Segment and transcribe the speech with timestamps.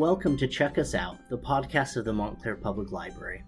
[0.00, 3.44] Welcome to Check Us Out, the podcast of the Montclair Public Library.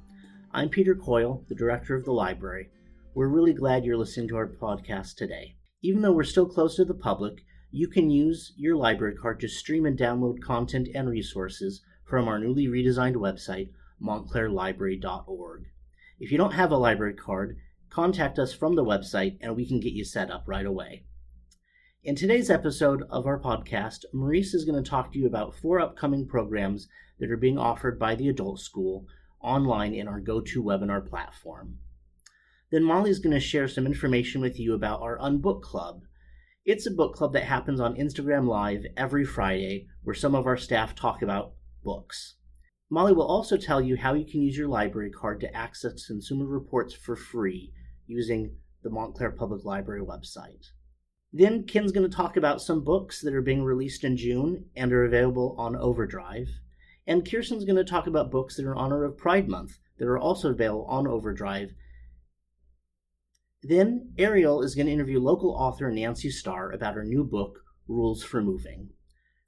[0.52, 2.68] I'm Peter Coyle, the director of the library.
[3.14, 5.56] We're really glad you're listening to our podcast today.
[5.82, 7.38] Even though we're still closed to the public,
[7.70, 12.38] you can use your library card to stream and download content and resources from our
[12.38, 13.70] newly redesigned website,
[14.04, 15.64] montclairlibrary.org.
[16.20, 17.56] If you don't have a library card,
[17.88, 21.06] contact us from the website and we can get you set up right away.
[22.04, 25.78] In today's episode of our podcast, Maurice is going to talk to you about four
[25.78, 26.88] upcoming programs
[27.20, 29.06] that are being offered by the Adult School
[29.40, 31.78] online in our GoToWebinar platform.
[32.72, 36.00] Then Molly is going to share some information with you about our Unbook Club.
[36.64, 40.56] It's a book club that happens on Instagram Live every Friday where some of our
[40.56, 41.52] staff talk about
[41.84, 42.34] books.
[42.90, 46.46] Molly will also tell you how you can use your library card to access consumer
[46.46, 47.72] reports for free
[48.08, 50.72] using the Montclair Public Library website.
[51.34, 54.92] Then Ken's going to talk about some books that are being released in June and
[54.92, 56.48] are available on Overdrive.
[57.06, 60.06] And Kirsten's going to talk about books that are in honor of Pride Month that
[60.06, 61.70] are also available on Overdrive.
[63.62, 68.22] Then Ariel is going to interview local author Nancy Star about her new book, Rules
[68.22, 68.90] for Moving.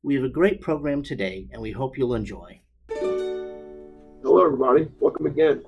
[0.02, 2.60] We have a great program today, and we hope you'll enjoy.
[2.88, 4.88] Hello, everybody.
[5.00, 5.64] Welcome again.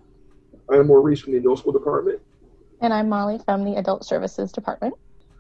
[0.71, 2.21] I am Maurice from the Adult School Department.
[2.81, 4.95] And I'm Molly from the Adult Services Department.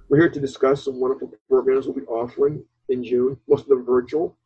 [0.08, 3.84] We're here to discuss some wonderful programs we'll be offering in June, most of them
[3.84, 4.38] virtual,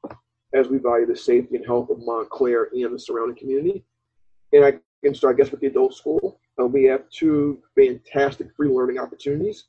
[0.55, 3.85] as we value the safety and health of Montclair and the surrounding community.
[4.55, 6.41] And I can start, I guess, with the adult school.
[6.59, 9.67] Uh, we have two fantastic free learning opportunities.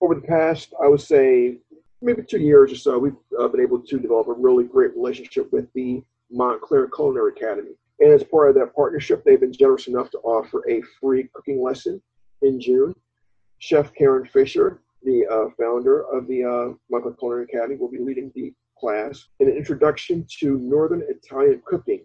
[0.00, 1.58] Over the past, I would say,
[2.00, 5.52] maybe two years or so, we've uh, been able to develop a really great relationship
[5.52, 7.72] with the Montclair Culinary Academy.
[8.00, 11.62] And as part of that partnership, they've been generous enough to offer a free cooking
[11.62, 12.00] lesson
[12.40, 12.94] in June.
[13.58, 18.32] Chef Karen Fisher the uh, founder of the uh, Montclair Culinary Academy, will be leading
[18.34, 22.04] the class in an introduction to Northern Italian cooking.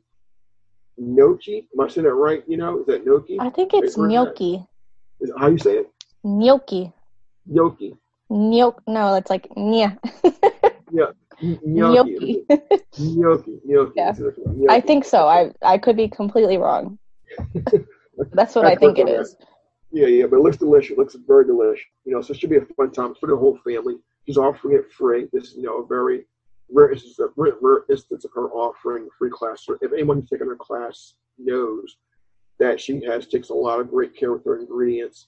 [0.97, 2.43] Gnocchi, am I saying that right?
[2.47, 3.39] You know, is that gnocchi?
[3.39, 4.65] I think it's gnocchi.
[5.21, 5.91] Is how you say it?
[6.23, 6.91] Gnocchi.
[7.45, 7.95] Gnocchi.
[8.29, 8.83] Gnocchi.
[8.87, 9.97] No, it's like nya.
[10.91, 11.11] yeah.
[11.41, 12.45] Gnocchi.
[12.99, 13.59] Gnocchi.
[13.65, 14.01] Gnocchi.
[14.57, 14.69] Yeah.
[14.69, 15.27] I think so.
[15.27, 16.99] I I could be completely wrong.
[18.33, 19.37] That's what I think it is.
[19.91, 20.91] Yeah, yeah, but it looks delicious.
[20.91, 21.85] It looks very delicious.
[22.05, 23.95] You know, so it should be a fun time for the whole family.
[24.25, 25.27] She's offering it free.
[25.33, 26.25] This is, you know, a very
[26.71, 29.65] rare instance, of, rare, instance of her offering free class.
[29.81, 31.97] If anyone who's taken her class knows
[32.59, 35.27] that she has takes a lot of great care with her ingredients,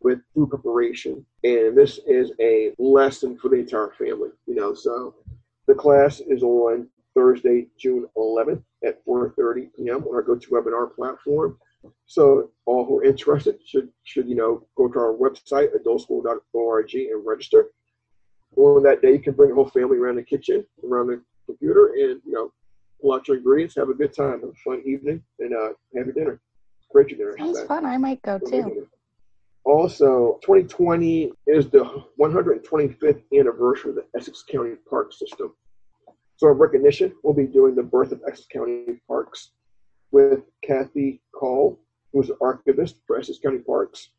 [0.00, 4.28] with food preparation, and this is a lesson for the entire family.
[4.46, 5.14] You know, so
[5.66, 10.04] the class is on Thursday, June 11th at 4:30 p.m.
[10.04, 11.58] on our GoToWebinar platform.
[12.06, 17.26] So all who are interested should should you know go to our website adultschool.org and
[17.26, 17.70] register.
[18.56, 21.88] On that day, you can bring the whole family around the kitchen, around the computer,
[21.88, 22.52] and you know
[23.00, 26.06] pull out your ingredients, have a good time, have a fun evening, and uh, have
[26.06, 26.40] your dinner.
[26.90, 27.36] Great your dinner.
[27.38, 27.84] Sounds fun.
[27.84, 28.88] I might go too.
[29.64, 35.52] Also, 2020 is the 125th anniversary of the Essex County Park System.
[36.36, 39.50] So, in recognition, we'll be doing the birth of Essex County Parks
[40.10, 41.80] with Kathy Call,
[42.12, 44.10] who's an archivist for Essex County Parks.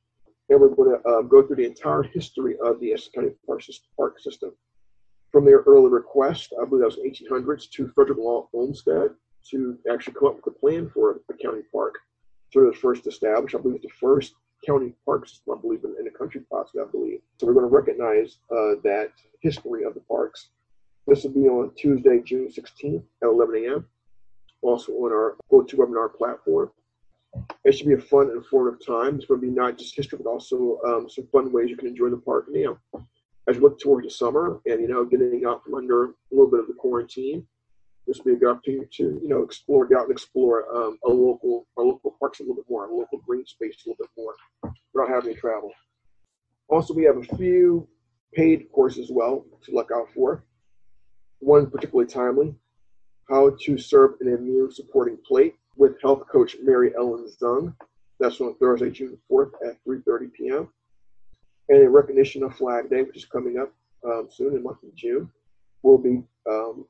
[0.49, 4.19] And we're going to um, go through the entire history of the Essex County Park
[4.19, 4.51] System.
[5.31, 9.11] From their early request, I believe that was 1800s, to Frederick Law Olmsted
[9.51, 11.95] to actually come up with a plan for a county park.
[12.51, 15.95] So it was first established, I believe the first county park system, I believe, in,
[15.99, 17.19] in the country, possibly, I believe.
[17.39, 19.11] So we're going to recognize uh, that
[19.41, 20.49] history of the parks.
[21.07, 23.85] This will be on Tuesday, June 16th at 11 a.m
[24.61, 26.71] also on our GoToWebinar platform.
[27.63, 29.15] It should be a fun and informative time.
[29.15, 31.87] It's going to be not just history, but also um, some fun ways you can
[31.87, 32.77] enjoy the park now.
[33.47, 36.49] As we look towards the summer and, you know, getting out from under a little
[36.49, 37.45] bit of the quarantine,
[38.05, 40.97] this will be a good opportunity to, you know, explore, get out and explore um,
[41.05, 44.05] a local, our local parks a little bit more, our local green space a little
[44.05, 44.33] bit more
[44.93, 45.71] without having to travel.
[46.69, 47.87] Also, we have a few
[48.33, 50.43] paid courses as well to look out for.
[51.39, 52.55] One particularly timely
[53.29, 57.73] how to Serve an Immune Supporting Plate with health coach Mary Ellen Zung.
[58.19, 60.69] That's on Thursday, June 4th at 3.30 p.m.
[61.69, 63.71] And in recognition of Flag Day, which is coming up
[64.05, 65.29] um, soon in the month of June,
[65.83, 66.85] we'll be um,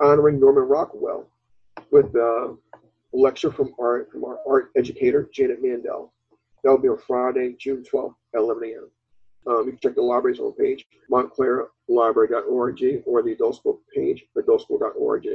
[0.00, 1.26] honoring Norman Rockwell
[1.90, 2.56] with a
[3.12, 6.12] lecture from our, from our art educator, Janet Mandel.
[6.62, 8.90] That will be on Friday, June 12th at 11 a.m.
[9.46, 15.26] Um, you can check the library's homepage, montclairlibrary.org, or the adult school page, adultschool.org.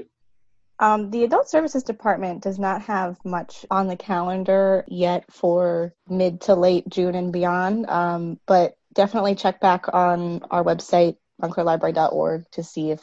[0.78, 6.42] Um, the Adult Services Department does not have much on the calendar yet for mid
[6.42, 12.64] to late June and beyond, um, but definitely check back on our website, montclairlibrary.org, to
[12.64, 13.02] see if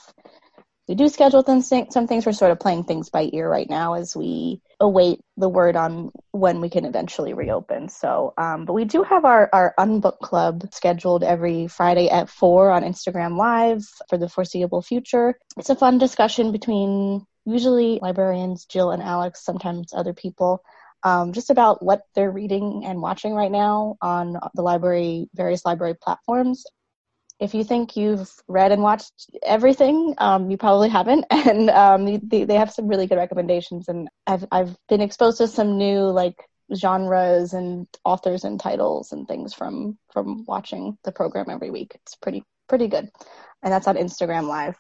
[0.88, 2.26] we do schedule things, some things.
[2.26, 6.10] We're sort of playing things by ear right now as we await the word on
[6.32, 7.88] when we can eventually reopen.
[7.88, 12.70] So, um, but we do have our, our Unbook Club scheduled every Friday at 4
[12.70, 15.38] on Instagram Live for the foreseeable future.
[15.56, 20.64] It's a fun discussion between usually librarians, Jill and Alex, sometimes other people.
[21.04, 25.94] Um, just about what they're reading and watching right now on the library, various library
[26.00, 26.64] platforms
[27.42, 31.26] if you think you've read and watched everything, um, you probably haven't.
[31.32, 33.88] And um, they, they have some really good recommendations.
[33.88, 36.36] And I've I've been exposed to some new like
[36.74, 41.96] genres and authors and titles and things from from watching the program every week.
[41.96, 43.10] It's pretty pretty good,
[43.62, 44.76] and that's on Instagram Live.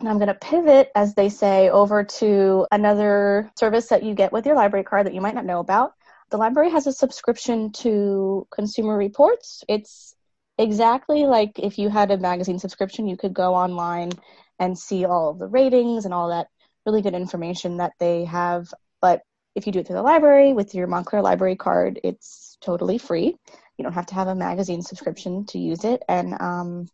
[0.00, 4.32] And I'm going to pivot, as they say, over to another service that you get
[4.32, 5.92] with your library card that you might not know about.
[6.30, 9.64] The library has a subscription to Consumer Reports.
[9.68, 10.14] It's
[10.58, 14.10] exactly like if you had a magazine subscription, you could go online
[14.58, 16.48] and see all of the ratings and all that
[16.84, 18.72] really good information that they have.
[19.00, 19.22] But
[19.54, 23.36] if you do it through the library with your Montclair library card, it's totally free.
[23.76, 26.02] You don't have to have a magazine subscription to use it.
[26.08, 26.88] And um,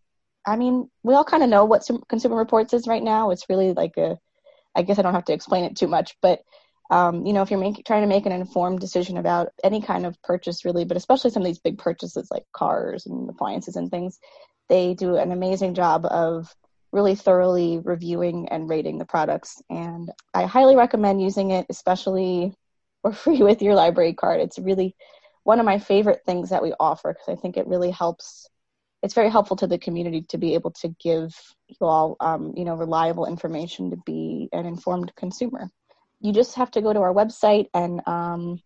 [0.46, 3.30] I mean, we all kind of know what Consumer Reports is right now.
[3.30, 4.18] It's really like a,
[4.74, 6.40] I guess I don't have to explain it too much, but
[6.94, 10.22] um, you know, if you're trying to make an informed decision about any kind of
[10.22, 14.20] purchase, really, but especially some of these big purchases like cars and appliances and things,
[14.68, 16.54] they do an amazing job of
[16.92, 19.60] really thoroughly reviewing and rating the products.
[19.68, 22.54] And I highly recommend using it, especially
[23.02, 24.40] for free with your library card.
[24.40, 24.94] It's really
[25.42, 28.48] one of my favorite things that we offer because I think it really helps.
[29.02, 31.34] It's very helpful to the community to be able to give
[31.66, 35.68] you all, um, you know, reliable information to be an informed consumer
[36.24, 38.58] you just have to go to our website and um,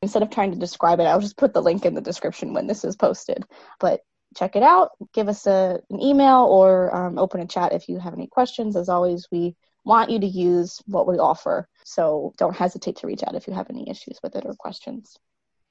[0.00, 2.68] instead of trying to describe it, I'll just put the link in the description when
[2.68, 3.42] this is posted.
[3.80, 4.00] But
[4.36, 4.90] check it out.
[5.12, 8.76] Give us a, an email or um, open a chat if you have any questions.
[8.76, 11.68] As always, we want you to use what we offer.
[11.84, 15.16] So don't hesitate to reach out if you have any issues with it or questions.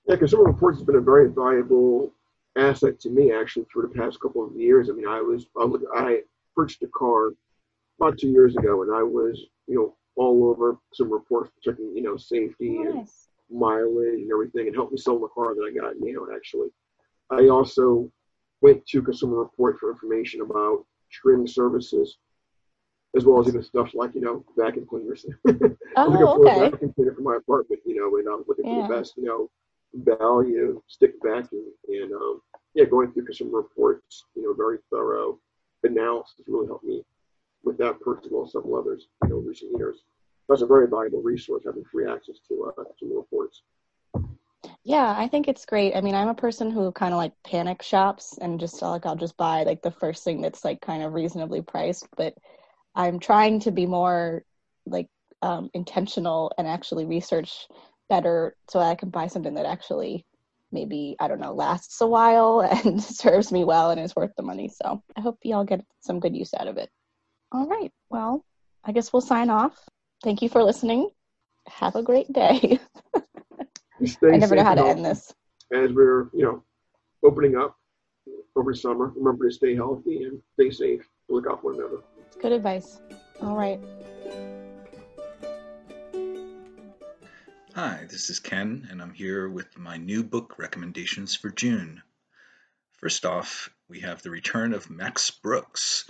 [0.05, 2.11] Yeah, Consumer Reports has been a very valuable
[2.57, 4.89] asset to me actually for the past couple of years.
[4.89, 5.45] I mean, I was
[5.95, 6.23] I
[6.53, 7.31] purchased a car
[7.97, 12.03] about two years ago, and I was you know all over some reports checking, you
[12.03, 12.93] know, safety nice.
[13.49, 16.27] and mileage and everything, and helped me sell the car that I got now.
[16.35, 16.69] Actually,
[17.29, 18.11] I also
[18.61, 22.17] went to Consumer Report for information about streaming services,
[23.15, 25.25] as well as even stuff like you know vacuum cleaners.
[25.95, 26.65] Oh, looking for okay.
[26.65, 28.87] a vacuum cleaner for my apartment, you know, and I'm looking yeah.
[28.87, 29.47] for the best, you know,
[29.93, 32.41] value stick vacuum, and um,
[32.73, 35.37] yeah, going through Consumer Reports, you know, very thorough
[35.83, 37.03] analysis really helped me
[37.63, 40.03] with that purchase, well, several others, you know, recent years.
[40.49, 43.63] That's a very valuable resource, having free access to uh, to the reports.
[44.83, 45.95] Yeah, I think it's great.
[45.95, 49.15] I mean, I'm a person who kind of like panic shops and just like I'll
[49.15, 52.35] just buy like the first thing that's like kind of reasonably priced, but
[52.95, 54.43] I'm trying to be more
[54.85, 55.07] like
[55.41, 57.67] um, intentional and actually research
[58.09, 60.25] better so I can buy something that actually
[60.71, 64.43] maybe I don't know lasts a while and serves me well and is worth the
[64.43, 64.69] money.
[64.69, 66.89] So I hope y'all get some good use out of it.
[67.53, 67.91] All right.
[68.09, 68.43] Well,
[68.83, 69.77] I guess we'll sign off.
[70.23, 71.11] Thank you for listening.
[71.67, 72.79] Have a great day.
[73.15, 75.31] I never know how to end this.
[75.71, 76.63] As we're, you know,
[77.23, 77.77] opening up
[78.55, 81.07] over summer, remember to stay healthy and stay safe.
[81.29, 82.01] Look out for one another.
[82.41, 82.99] Good advice.
[83.39, 83.79] All right.
[87.75, 92.01] Hi, this is Ken, and I'm here with my new book recommendations for June.
[92.99, 96.09] First off, we have the return of Max Brooks.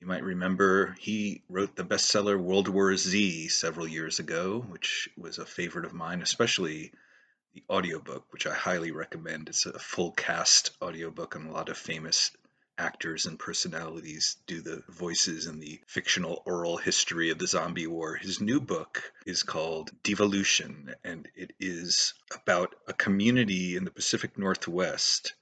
[0.00, 5.38] You might remember he wrote the bestseller World War Z several years ago, which was
[5.38, 6.92] a favorite of mine, especially
[7.52, 9.48] the audiobook, which I highly recommend.
[9.48, 12.30] It's a full cast audiobook, and a lot of famous
[12.78, 18.14] actors and personalities do the voices in the fictional oral history of the zombie war.
[18.14, 24.38] His new book is called Devolution, and it is about a community in the Pacific
[24.38, 25.34] Northwest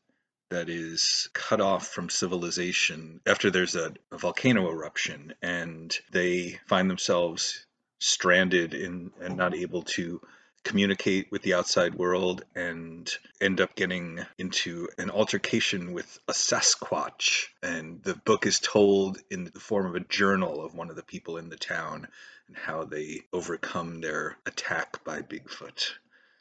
[0.51, 6.89] that is cut off from civilization after there's a, a volcano eruption and they find
[6.89, 7.67] themselves
[7.99, 10.21] stranded in, and not able to
[10.67, 13.11] communicate with the outside world and
[13.41, 17.47] end up getting into an altercation with a Sasquatch.
[17.63, 21.05] And the book is told in the form of a journal of one of the
[21.05, 22.09] people in the town
[22.49, 25.93] and how they overcome their attack by Bigfoot.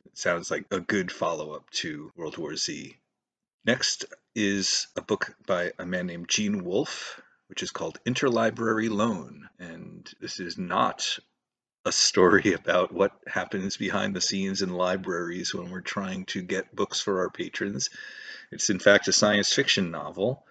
[0.06, 2.96] It sounds like a good follow up to World War Z.
[3.66, 4.06] Next
[4.36, 9.50] is a book by a man named Gene Wolfe, which is called Interlibrary Loan.
[9.58, 11.18] And this is not
[11.84, 16.76] a story about what happens behind the scenes in libraries when we're trying to get
[16.76, 17.90] books for our patrons.
[18.52, 20.46] It's in fact a science fiction novel.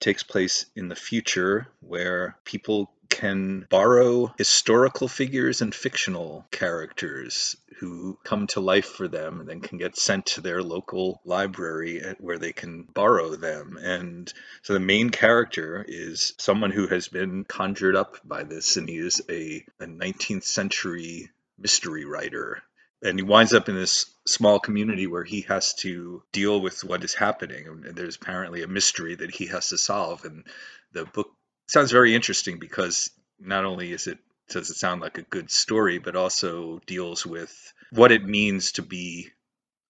[0.00, 7.56] It takes place in the future where people can borrow historical figures and fictional characters
[7.78, 12.02] who come to life for them and then can get sent to their local library
[12.18, 13.78] where they can borrow them.
[13.80, 14.32] And
[14.62, 18.98] so the main character is someone who has been conjured up by this, and he
[18.98, 22.62] is a, a 19th century mystery writer.
[23.02, 27.04] And he winds up in this small community where he has to deal with what
[27.04, 27.66] is happening.
[27.68, 30.24] And there's apparently a mystery that he has to solve.
[30.24, 30.44] And
[30.92, 31.30] the book
[31.66, 34.18] sounds very interesting because not only is it
[34.48, 38.82] does it sound like a good story but also deals with what it means to
[38.82, 39.28] be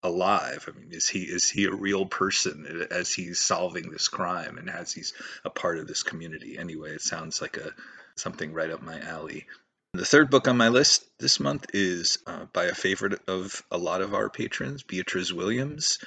[0.02, 0.68] alive.
[0.68, 4.70] I mean is he is he a real person as he's solving this crime and
[4.70, 5.14] as he's
[5.44, 6.58] a part of this community?
[6.58, 7.72] Anyway it sounds like a
[8.16, 9.46] something right up my alley.
[9.94, 13.78] The third book on my list this month is uh, by a favorite of a
[13.78, 16.00] lot of our patrons, Beatriz Williams.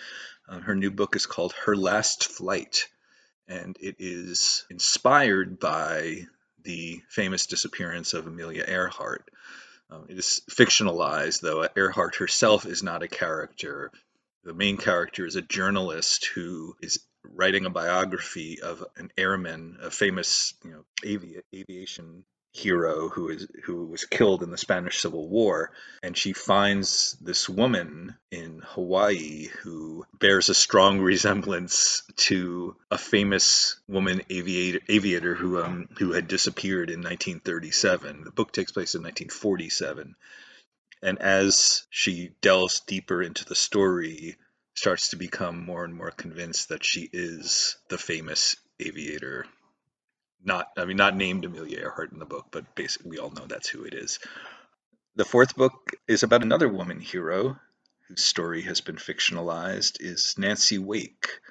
[0.48, 2.90] Uh, her new book is called Her Last Flight,
[3.48, 6.28] and it is inspired by
[6.64, 9.30] the famous disappearance of Amelia Earhart.
[9.90, 13.92] Um, it is fictionalized, though Earhart herself is not a character.
[14.44, 19.92] The main character is a journalist who is writing a biography of an airman, a
[19.92, 22.26] famous you know, avi- aviation
[22.58, 25.72] hero who is who was killed in the Spanish Civil War,
[26.02, 33.80] and she finds this woman in Hawaii who bears a strong resemblance to a famous
[33.88, 38.24] woman aviator aviator who um who had disappeared in 1937.
[38.24, 40.16] The book takes place in 1947,
[41.04, 44.38] and as she delves deeper into the story,
[44.76, 49.46] starts to become more and more convinced that she is the famous aviator
[50.44, 53.46] not I mean not named Amelia Earhart in the book, but basically we all know
[53.46, 54.20] that's who it is.
[55.16, 57.60] The fourth book is about another woman hero
[58.08, 61.42] whose story has been fictionalized is Nancy Wake.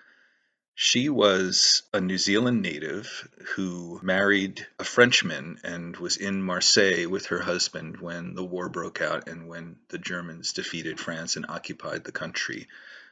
[0.74, 7.26] She was a New Zealand native who married a Frenchman and was in Marseille with
[7.26, 12.04] her husband when the war broke out and when the Germans defeated France and occupied
[12.04, 12.68] the country.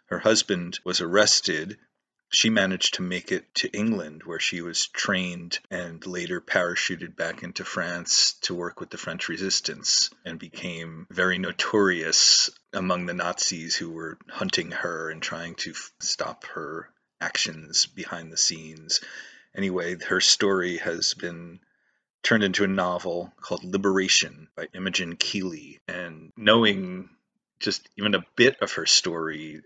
[0.06, 1.78] Her husband was arrested
[2.34, 7.42] she managed to make it to England, where she was trained and later parachuted back
[7.42, 13.76] into France to work with the French resistance and became very notorious among the Nazis
[13.76, 19.00] who were hunting her and trying to f- stop her actions behind the scenes.
[19.54, 21.60] Anyway, her story has been
[22.24, 25.78] turned into a novel called Liberation by Imogen Kealey.
[25.86, 27.10] And knowing
[27.60, 29.62] just even a bit of her story,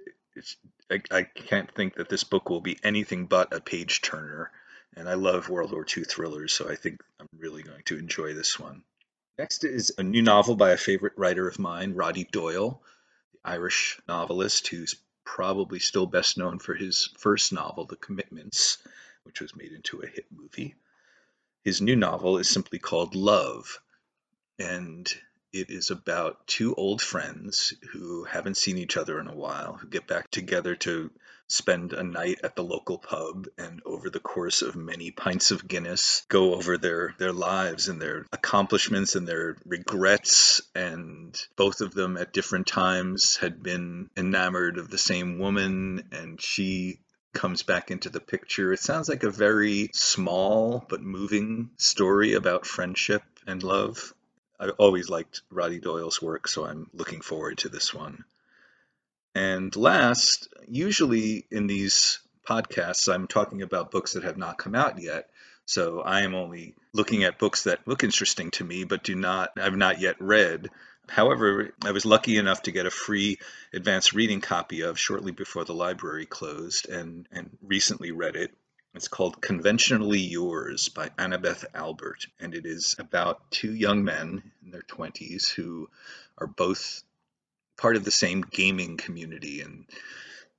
[0.90, 4.50] I, I can't think that this book will be anything but a page turner.
[4.97, 8.35] And I love World War II thrillers, so I think I'm really going to enjoy
[8.35, 8.83] this one.
[9.38, 12.83] Next is a new novel by a favorite writer of mine, Roddy Doyle,
[13.33, 18.78] the Irish novelist who's probably still best known for his first novel, The Commitments,
[19.25, 20.75] which was made into a hit movie.
[21.64, 23.78] His new novel is simply called Love,
[24.59, 25.07] and
[25.52, 29.88] it is about two old friends who haven't seen each other in a while, who
[29.88, 31.11] get back together to
[31.49, 35.67] spend a night at the local pub and over the course of many pints of
[35.67, 41.95] Guinness go over their their lives and their accomplishments and their regrets and both of
[41.95, 47.00] them at different times had been enamored of the same woman and she
[47.33, 48.73] comes back into the picture.
[48.73, 54.12] It sounds like a very small but moving story about friendship and love.
[54.60, 58.24] I always liked Roddy Doyle's work, so I'm looking forward to this one.
[59.34, 65.00] And last, usually in these podcasts, I'm talking about books that have not come out
[65.00, 65.30] yet.
[65.66, 69.50] So I am only looking at books that look interesting to me, but do not,
[69.58, 70.70] I've not yet read.
[71.08, 73.38] However, I was lucky enough to get a free
[73.72, 78.52] advanced reading copy of shortly before the library closed and, and recently read it.
[78.95, 84.71] It's called Conventionally Yours by Annabeth Albert, and it is about two young men in
[84.71, 85.88] their 20s who
[86.38, 87.02] are both
[87.76, 89.85] part of the same gaming community and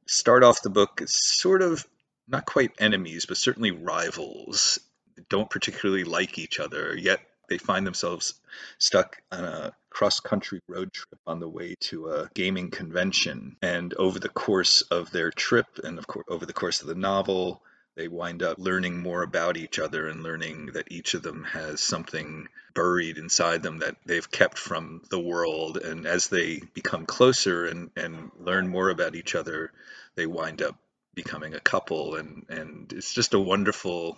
[0.06, 1.86] start off the book as sort of
[2.28, 4.80] not quite enemies, but certainly rivals.
[5.16, 7.20] They don't particularly like each other, yet
[7.50, 8.36] they find themselves
[8.78, 13.58] stuck on a cross country road trip on the way to a gaming convention.
[13.62, 16.96] And over the course of their trip, and of course, over the course of the
[16.96, 17.64] novel,
[18.00, 21.82] they wind up learning more about each other and learning that each of them has
[21.82, 25.76] something buried inside them that they've kept from the world.
[25.76, 29.74] And as they become closer and, and learn more about each other,
[30.16, 30.78] they wind up
[31.14, 32.16] becoming a couple.
[32.16, 34.18] And, and it's just a wonderful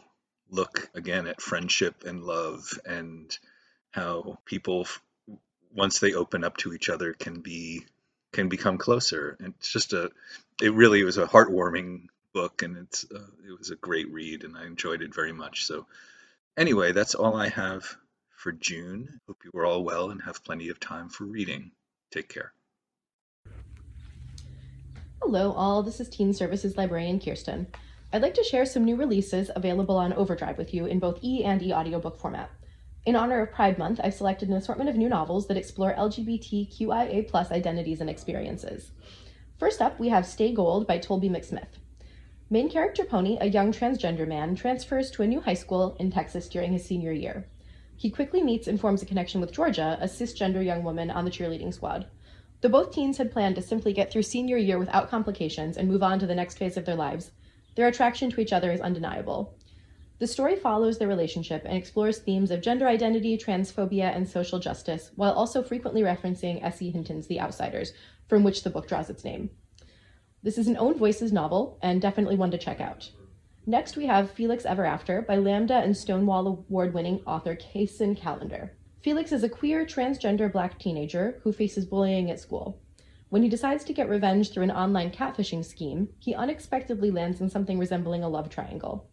[0.51, 3.35] look again at friendship and love and
[3.89, 4.85] how people
[5.73, 7.83] once they open up to each other can be
[8.31, 10.11] can become closer and it's just a
[10.61, 14.57] it really was a heartwarming book, and it's uh, it was a great read, and
[14.57, 15.65] I enjoyed it very much.
[15.65, 15.85] So
[16.57, 17.95] Anyway, that's all I have
[18.35, 19.21] for June.
[19.25, 21.71] Hope you are all well and have plenty of time for reading.
[22.11, 22.51] Take care.
[25.21, 25.81] Hello, all.
[25.81, 27.67] This is Teen Services Librarian Kirsten.
[28.11, 31.43] I'd like to share some new releases available on Overdrive with you in both e
[31.45, 32.51] and e audiobook format.
[33.05, 37.51] In honor of Pride Month, I've selected an assortment of new novels that explore LGBTQIA
[37.51, 38.91] identities and experiences.
[39.57, 41.80] First up, we have Stay Gold by Tolby McSmith.
[42.51, 46.49] Main character Pony, a young transgender man, transfers to a new high school in Texas
[46.49, 47.47] during his senior year.
[47.95, 51.31] He quickly meets and forms a connection with Georgia, a cisgender young woman on the
[51.31, 52.07] cheerleading squad.
[52.59, 56.03] Though both teens had planned to simply get through senior year without complications and move
[56.03, 57.31] on to the next phase of their lives,
[57.75, 59.55] their attraction to each other is undeniable.
[60.19, 65.11] The story follows their relationship and explores themes of gender identity, transphobia, and social justice,
[65.15, 66.91] while also frequently referencing S.E.
[66.91, 67.93] Hinton's The Outsiders,
[68.27, 69.51] from which the book draws its name.
[70.43, 73.11] This is an Own Voices novel, and definitely one to check out.
[73.67, 78.75] Next, we have Felix Ever After by Lambda and Stonewall Award winning author Kacen Callender.
[79.03, 82.81] Felix is a queer, transgender black teenager who faces bullying at school.
[83.29, 87.47] When he decides to get revenge through an online catfishing scheme, he unexpectedly lands in
[87.47, 89.11] something resembling a love triangle.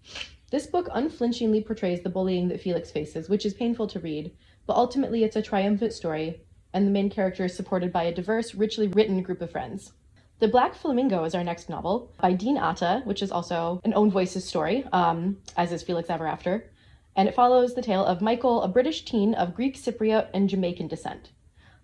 [0.50, 4.32] This book unflinchingly portrays the bullying that Felix faces, which is painful to read,
[4.66, 6.40] but ultimately it's a triumphant story,
[6.72, 9.92] and the main character is supported by a diverse, richly written group of friends.
[10.40, 14.08] The Black Flamingo is our next novel by Dean Atta, which is also an own
[14.08, 16.70] voices story, um, as is Felix Ever After.
[17.16, 20.86] And it follows the tale of Michael, a British teen of Greek Cypriot and Jamaican
[20.86, 21.32] descent.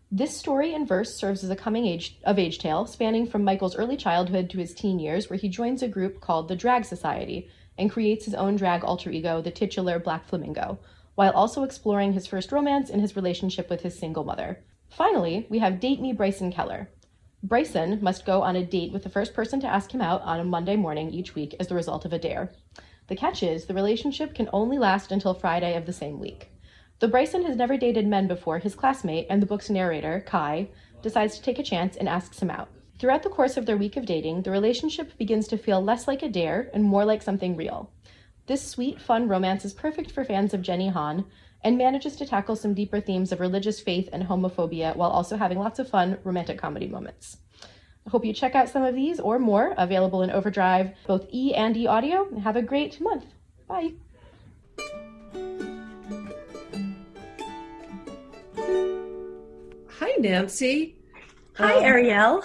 [0.08, 3.74] This story in verse serves as a coming age of age tale spanning from Michael's
[3.74, 7.48] early childhood to his teen years, where he joins a group called the Drag Society
[7.76, 10.78] and creates his own drag alter ego, the titular Black Flamingo,
[11.16, 14.62] while also exploring his first romance and his relationship with his single mother.
[14.90, 16.88] Finally, we have Date Me Bryson Keller,
[17.44, 20.40] Bryson must go on a date with the first person to ask him out on
[20.40, 22.50] a Monday morning each week as the result of a dare.
[23.08, 26.50] The catch is, the relationship can only last until Friday of the same week.
[27.00, 30.68] Though Bryson has never dated men before, his classmate and the book's narrator, Kai,
[31.02, 32.70] decides to take a chance and asks him out.
[32.98, 36.22] Throughout the course of their week of dating, the relationship begins to feel less like
[36.22, 37.90] a dare and more like something real.
[38.46, 41.26] This sweet, fun romance is perfect for fans of Jenny Han,
[41.64, 45.58] and manages to tackle some deeper themes of religious faith and homophobia while also having
[45.58, 47.38] lots of fun romantic comedy moments.
[48.06, 51.54] I hope you check out some of these or more available in Overdrive, both E
[51.54, 52.28] and E audio.
[52.40, 53.24] Have a great month.
[53.66, 53.92] Bye.
[59.88, 60.96] Hi, Nancy.
[61.56, 62.42] Hi, um, Ariel.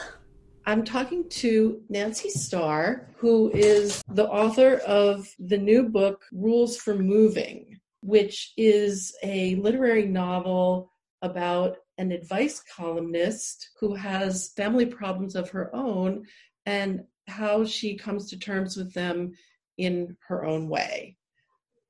[0.65, 6.95] I'm talking to Nancy Star, who is the author of the new book, Rules for
[6.95, 7.68] Moving
[8.01, 15.73] which is a literary novel about an advice columnist who has family problems of her
[15.75, 16.25] own
[16.65, 19.33] and how she comes to terms with them
[19.77, 21.17] in her own way.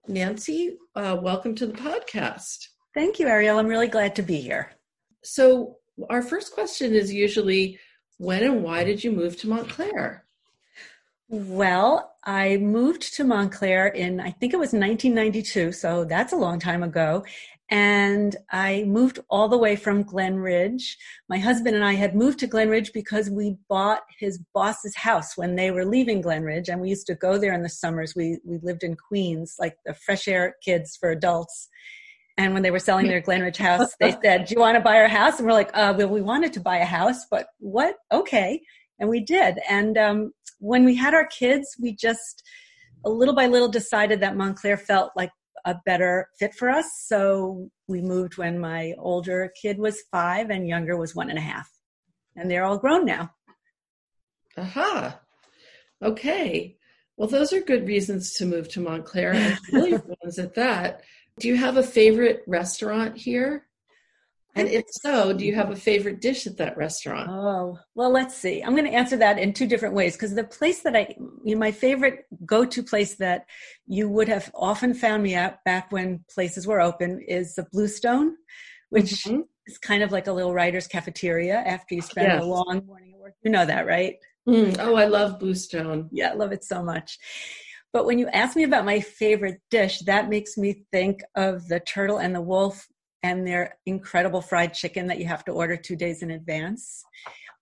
[0.08, 2.68] Nancy, uh, welcome to the podcast.
[2.96, 3.60] Thank you, Ariel.
[3.60, 4.72] I'm really glad to be here.
[5.24, 5.76] So,
[6.10, 7.78] our first question is usually
[8.18, 10.26] when and why did you move to Montclair?
[11.28, 16.60] Well, I moved to Montclair in, I think it was 1992, so that's a long
[16.60, 17.24] time ago.
[17.72, 20.98] And I moved all the way from Glen Ridge.
[21.30, 25.38] My husband and I had moved to Glen Ridge because we bought his boss's house
[25.38, 26.68] when they were leaving Glen Ridge.
[26.68, 28.16] And we used to go there in the summers.
[28.16, 31.70] We, we lived in Queens, like the fresh air kids for adults.
[32.40, 34.82] And when they were selling their Glen Ridge house, they said, Do you want to
[34.82, 35.38] buy our house?
[35.38, 37.98] And we're like, uh, Well, we wanted to buy a house, but what?
[38.12, 38.62] Okay.
[38.98, 39.60] And we did.
[39.70, 42.44] And um, when we had our kids, we just
[43.06, 45.32] a little by little decided that Montclair felt like
[45.66, 46.86] a better fit for us.
[47.06, 51.42] So we moved when my older kid was five and younger was one and a
[51.42, 51.70] half.
[52.36, 53.32] And they're all grown now.
[54.58, 55.20] Aha.
[56.04, 56.78] Okay.
[57.18, 59.92] Well, those are good reasons to move to Montclair and really
[60.24, 61.02] ones at that.
[61.40, 63.68] Do you have a favorite restaurant here?
[64.56, 67.30] And if so, do you have a favorite dish at that restaurant?
[67.30, 68.62] Oh, well, let's see.
[68.62, 71.56] I'm going to answer that in two different ways because the place that I, you
[71.56, 73.46] know, my favorite go to place that
[73.86, 78.36] you would have often found me at back when places were open is the Bluestone,
[78.90, 79.42] which mm-hmm.
[79.68, 82.42] is kind of like a little writer's cafeteria after you spend yes.
[82.42, 83.36] a long morning at work.
[83.44, 84.16] You know that, right?
[84.48, 84.78] Mm.
[84.80, 86.10] Oh, I love Bluestone.
[86.12, 87.20] Yeah, I love it so much.
[87.94, 91.80] But when you ask me about my favorite dish, that makes me think of the
[91.80, 92.88] turtle and the wolf
[93.24, 97.04] and their incredible fried chicken that you have to order two days in advance,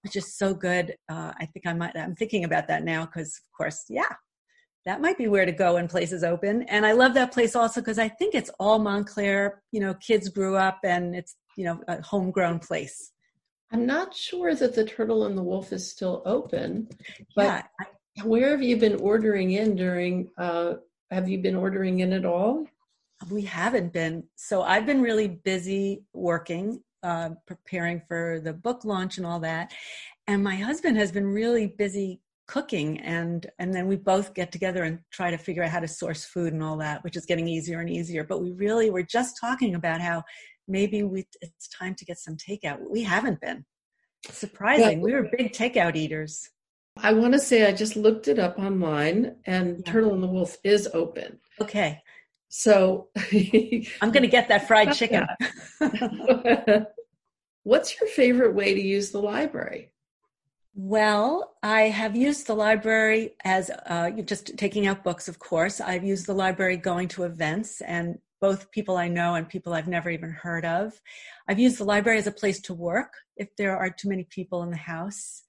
[0.04, 0.96] which is so good.
[1.10, 1.96] Uh, I think I might.
[1.96, 4.13] I'm thinking about that now because, of course, yeah,
[4.86, 6.63] that might be where to go when places open.
[6.63, 9.62] And I love that place also because I think it's all Montclair.
[9.72, 13.12] You know, kids grew up, and it's you know a homegrown place.
[13.72, 16.88] I'm not sure that the Turtle and the Wolf is still open,
[17.36, 17.65] but
[18.15, 20.30] yeah, where have you been ordering in during?
[20.38, 20.76] Uh,
[21.12, 22.65] have you been ordering in at all?
[23.30, 24.23] We haven't been.
[24.36, 29.73] So I've been really busy working, uh, preparing for the book launch and all that.
[30.27, 34.84] And my husband has been really busy cooking and and then we both get together
[34.84, 37.47] and try to figure out how to source food and all that which is getting
[37.47, 40.23] easier and easier but we really were just talking about how
[40.67, 43.65] maybe we it's time to get some takeout we haven't been
[44.30, 45.03] surprising yeah.
[45.03, 46.49] we were big takeout eaters
[46.99, 49.91] i want to say i just looked it up online and yeah.
[49.91, 52.01] turtle and the wolf is open okay
[52.50, 53.10] so
[54.02, 55.26] i'm going to get that fried chicken
[57.64, 59.92] what's your favorite way to use the library
[60.80, 65.82] well, I have used the library as uh, just taking out books, of course.
[65.82, 69.88] I've used the library going to events and both people I know and people I've
[69.88, 70.94] never even heard of.
[71.48, 74.62] I've used the library as a place to work if there are too many people
[74.62, 75.42] in the house.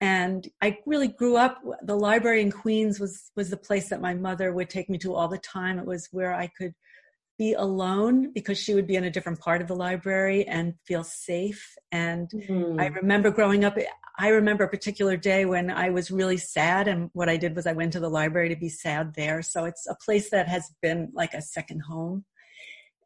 [0.00, 1.62] And I really grew up.
[1.82, 5.14] The library in Queens was was the place that my mother would take me to
[5.14, 5.78] all the time.
[5.78, 6.74] It was where I could
[7.38, 11.04] be alone because she would be in a different part of the library and feel
[11.04, 11.74] safe.
[11.92, 12.80] And mm.
[12.80, 13.76] I remember growing up,
[14.18, 16.88] I remember a particular day when I was really sad.
[16.88, 19.42] And what I did was I went to the library to be sad there.
[19.42, 22.24] So it's a place that has been like a second home.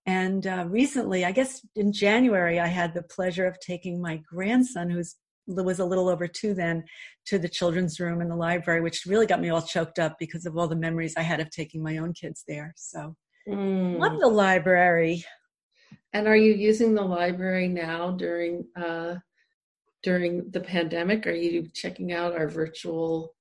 [0.07, 4.90] And uh, recently, I guess in January, I had the pleasure of taking my grandson,
[4.90, 5.16] who's
[5.54, 6.84] was a little over two then,
[7.26, 10.46] to the children's room in the library, which really got me all choked up because
[10.46, 12.72] of all the memories I had of taking my own kids there.
[12.76, 13.16] So
[13.48, 13.98] Mm.
[13.98, 15.24] Love the library.
[16.12, 19.16] And are you using the library now during uh,
[20.02, 21.26] during the pandemic?
[21.26, 23.34] Are you checking out our virtual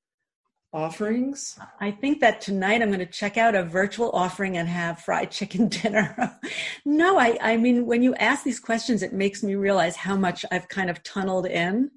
[0.72, 1.58] offerings?
[1.80, 5.32] I think that tonight I'm going to check out a virtual offering and have fried
[5.40, 6.40] chicken dinner.
[6.86, 10.46] no, I, I mean, when you ask these questions, it makes me realize how much
[10.52, 11.90] I've kind of tunneled in.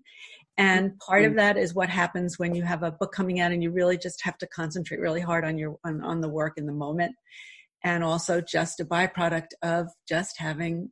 [0.59, 1.39] And part of mm-hmm.
[1.39, 4.23] that is what happens when you have a book coming out and you really just
[4.23, 7.15] have to concentrate really hard on your on, on the work in the moment
[7.85, 10.91] and also just a byproduct of just having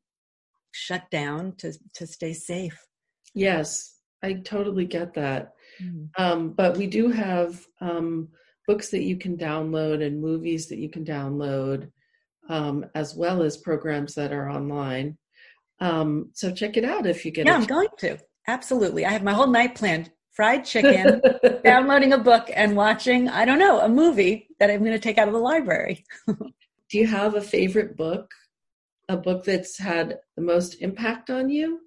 [0.72, 2.78] shut down to to stay safe.
[3.34, 5.52] Yes, I totally get that.
[5.82, 6.08] Mm.
[6.18, 8.28] Um, but we do have um,
[8.66, 11.90] books that you can download and movies that you can download,
[12.48, 15.16] um, as well as programs that are online.
[15.80, 17.46] Um, so check it out if you get.
[17.46, 18.18] Yeah, I'm going to.
[18.46, 21.20] Absolutely, I have my whole night planned: fried chicken,
[21.64, 23.28] downloading a book, and watching.
[23.28, 26.04] I don't know a movie that I'm going to take out of the library.
[26.90, 28.30] do you have a favorite book
[29.08, 31.80] a book that's had the most impact on you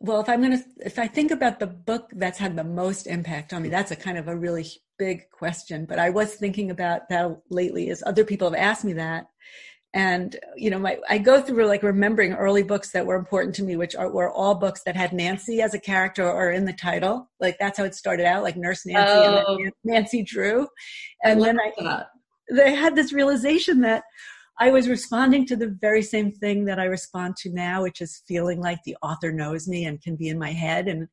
[0.00, 3.06] well if i'm going to if i think about the book that's had the most
[3.06, 4.66] impact on me that's a kind of a really
[4.98, 8.92] big question but i was thinking about that lately as other people have asked me
[8.92, 9.26] that
[9.94, 13.62] and you know my i go through like remembering early books that were important to
[13.62, 16.72] me which are, were all books that had nancy as a character or in the
[16.72, 19.56] title like that's how it started out like nurse nancy oh.
[19.56, 20.66] and nancy drew
[21.24, 22.08] and I then i that
[22.50, 24.04] they had this realization that
[24.58, 28.22] I was responding to the very same thing that I respond to now, which is
[28.26, 31.08] feeling like the author knows me and can be in my head, and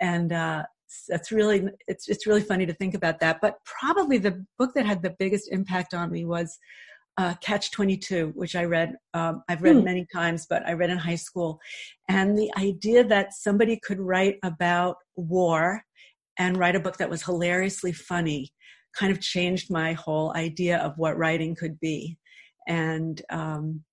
[0.00, 0.62] and uh,
[1.08, 3.40] that's really it's it's really funny to think about that.
[3.42, 6.58] But probably the book that had the biggest impact on me was
[7.18, 8.94] uh, Catch Twenty Two, which I read.
[9.12, 9.84] Um, I've read hmm.
[9.84, 11.60] many times, but I read in high school,
[12.08, 15.82] and the idea that somebody could write about war
[16.38, 18.52] and write a book that was hilariously funny
[18.96, 22.16] kind of changed my whole idea of what writing could be.
[22.66, 23.84] And um,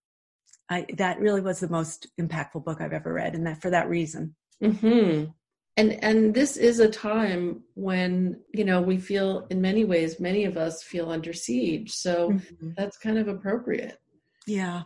[0.69, 3.89] I, that really was the most impactful book I've ever read, and that for that
[3.89, 4.35] reason.
[4.63, 5.31] Mm-hmm.
[5.77, 10.45] And and this is a time when you know we feel, in many ways, many
[10.45, 11.91] of us feel under siege.
[11.91, 12.71] So mm-hmm.
[12.77, 13.99] that's kind of appropriate.
[14.47, 14.83] Yeah.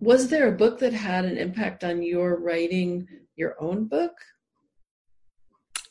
[0.00, 4.12] Was there a book that had an impact on your writing your own book?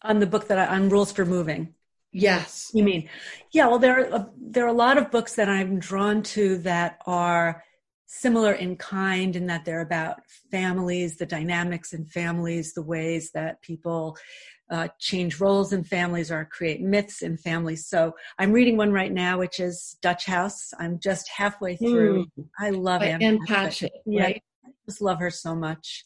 [0.02, 1.74] On the book that I, on Rules for Moving.
[2.12, 2.70] Yes.
[2.74, 3.10] You mean,
[3.52, 7.00] yeah, well, there are, there are a lot of books that I'm drawn to that
[7.08, 7.64] are
[8.16, 10.22] similar in kind in that they're about
[10.52, 14.16] families, the dynamics in families, the ways that people
[14.70, 17.88] uh, change roles in families or create myths in families.
[17.88, 20.74] So I'm reading one right now, which is Dutch House.
[20.80, 22.28] I'm just halfway through.
[22.40, 22.48] Mm.
[22.60, 23.92] I love Ann Patchett.
[24.06, 24.44] Yeah, right?
[24.64, 26.06] I just love her so much.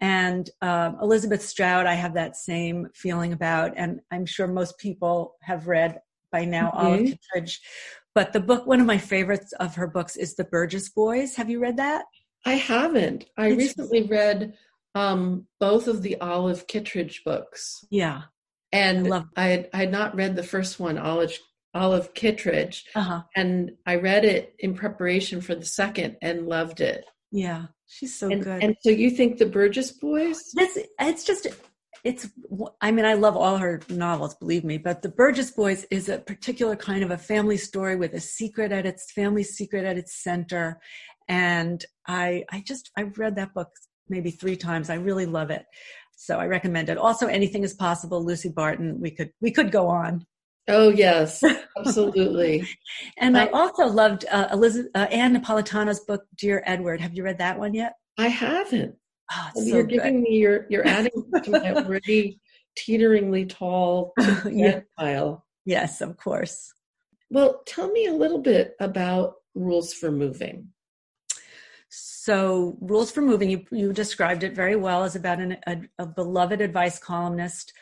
[0.00, 5.36] And um, Elizabeth Strout, I have that same feeling about, and I'm sure most people
[5.42, 6.00] have read
[6.32, 6.86] by now mm-hmm.
[6.86, 7.60] Olive Kitteridge.
[8.14, 11.36] But the book, one of my favorites of her books is The Burgess Boys.
[11.36, 12.04] Have you read that?
[12.44, 13.24] I haven't.
[13.36, 14.54] I it's, recently read
[14.94, 17.84] um, both of the Olive Kitteridge books.
[17.90, 18.22] Yeah.
[18.72, 21.38] And I, love I, had, I had not read the first one, Olive,
[21.74, 22.84] Olive Kitteridge.
[22.94, 23.22] Uh-huh.
[23.34, 27.04] And I read it in preparation for the second and loved it.
[27.30, 27.66] Yeah.
[27.86, 28.62] She's so and, good.
[28.62, 30.52] And so you think the Burgess boys?
[30.54, 31.46] This it's just
[32.04, 32.28] it's
[32.80, 36.18] i mean i love all her novels believe me but the burgess boys is a
[36.18, 40.22] particular kind of a family story with a secret at its family secret at its
[40.22, 40.80] center.
[41.28, 43.70] And i i just i've read that book
[44.08, 44.90] maybe three times.
[44.90, 45.64] I really love it.
[46.16, 46.98] So i recommend it.
[46.98, 48.24] Also anything is possible.
[48.24, 50.26] Lucy barton we could we could go on.
[50.68, 51.42] Oh yes.
[51.78, 52.66] Absolutely.
[53.18, 57.00] And um, i also loved uh, elizabeth uh, ann napolitano's book dear edward.
[57.00, 57.94] Have you read that one yet?
[58.18, 58.96] I haven't
[59.34, 59.96] Oh, so you're good.
[59.96, 61.12] giving me you're you're adding
[61.44, 62.40] to my already
[62.76, 64.12] teeteringly tall
[64.50, 64.80] yeah.
[64.98, 65.46] pile.
[65.64, 66.72] Yes, of course.
[67.30, 70.68] Well, tell me a little bit about rules for moving.
[71.88, 76.06] So, rules for moving, you you described it very well as about an, a, a
[76.06, 77.72] beloved advice columnist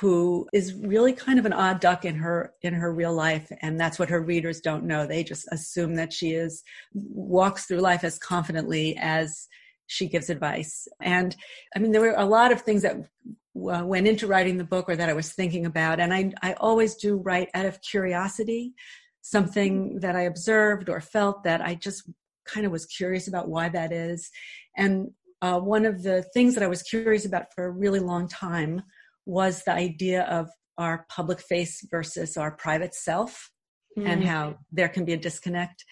[0.00, 3.78] who is really kind of an odd duck in her in her real life and
[3.78, 6.62] that's what her readers don't know they just assume that she is
[6.94, 9.46] walks through life as confidently as
[9.86, 10.88] she gives advice.
[11.00, 11.34] And
[11.74, 14.88] I mean, there were a lot of things that uh, went into writing the book
[14.88, 16.00] or that I was thinking about.
[16.00, 18.74] And I, I always do write out of curiosity,
[19.22, 22.10] something that I observed or felt that I just
[22.46, 24.30] kind of was curious about why that is.
[24.76, 28.28] And uh, one of the things that I was curious about for a really long
[28.28, 28.82] time
[29.26, 33.50] was the idea of our public face versus our private self
[33.96, 34.06] mm.
[34.06, 35.84] and how there can be a disconnect.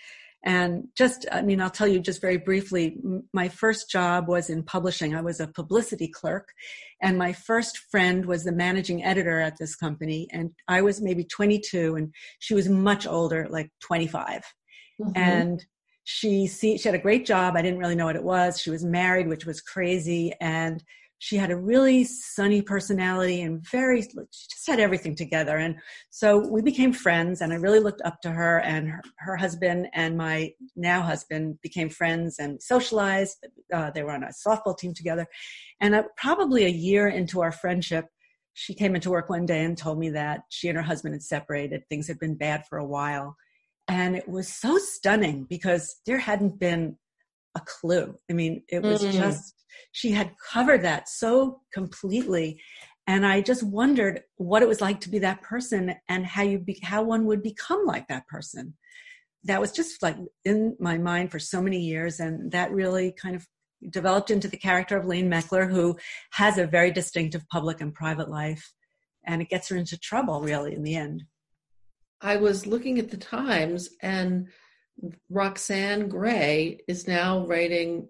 [0.45, 2.99] And just, I mean, I'll tell you just very briefly,
[3.33, 5.15] my first job was in publishing.
[5.15, 6.49] I was a publicity clerk,
[7.01, 10.29] and my first friend was the managing editor at this company.
[10.33, 14.43] And I was maybe 22, and she was much older, like 25.
[15.01, 15.13] Mm-hmm.
[15.15, 15.65] And
[16.05, 17.55] she see, she had a great job.
[17.57, 18.61] I didn't really know what it was.
[18.61, 20.83] She was married, which was crazy, and
[21.23, 25.57] she had a really sunny personality and very she just had everything together.
[25.57, 25.77] And
[26.11, 29.87] so we became friends and i really looked up to her and her, her husband
[29.95, 33.47] and my now husband became friends and socialized.
[33.73, 35.29] Uh, they were on a softball team together.
[35.81, 38.07] And uh, probably a year into our friendship
[38.55, 41.23] she came into work one day and told me that she and her husband had
[41.23, 43.37] separated things had been bad for a while.
[43.87, 46.97] And it was so stunning because there hadn't been
[47.55, 48.19] a clue.
[48.29, 49.17] I mean it was mm-hmm.
[49.17, 49.55] just
[49.93, 52.61] she had covered that so completely
[53.07, 56.59] and i just wondered what it was like to be that person and how you
[56.59, 58.75] be, how one would become like that person.
[59.45, 63.35] That was just like in my mind for so many years and that really kind
[63.35, 63.47] of
[63.91, 65.97] developed into the character of Lane Meckler who
[66.33, 68.73] has a very distinctive public and private life
[69.25, 71.25] and it gets her into trouble really in the end.
[72.21, 74.49] I was looking at the times and
[75.29, 78.09] Roxane Gay is now writing